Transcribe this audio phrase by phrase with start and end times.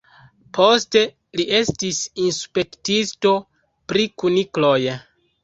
[0.57, 1.03] Poste
[1.39, 3.35] li estis inspektisto
[3.93, 4.77] pri kunikloj.